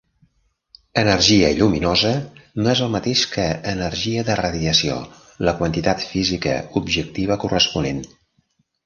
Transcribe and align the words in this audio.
Energia 0.99 1.49
lluminosa 1.57 2.13
no 2.61 2.71
és 2.71 2.81
el 2.85 2.89
mateix 2.95 3.25
que 3.33 3.45
energia 3.73 4.23
de 4.31 4.39
radiació, 4.41 4.95
la 5.49 5.55
quantitat 5.61 6.03
física 6.15 6.57
objectiva 6.81 7.39
corresponent. 7.45 8.01